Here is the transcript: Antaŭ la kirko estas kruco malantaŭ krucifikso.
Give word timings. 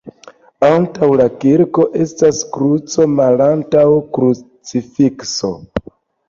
Antaŭ 0.67 1.09
la 1.19 1.27
kirko 1.43 1.85
estas 2.05 2.39
kruco 2.55 3.05
malantaŭ 3.19 3.85
krucifikso. 4.19 5.55